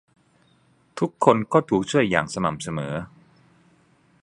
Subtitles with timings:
[0.99, 2.93] ทุกคนก็ถูกช่วยอย่างสม่ำเสมอ